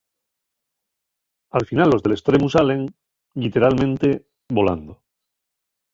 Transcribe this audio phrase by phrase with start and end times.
[1.59, 2.81] Al final los del estremu salen,
[3.41, 4.09] lliteralmente,
[4.57, 4.93] volando.